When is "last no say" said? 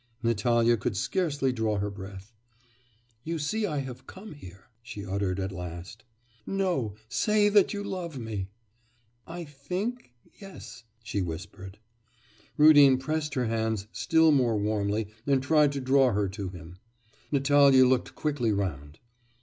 5.51-7.49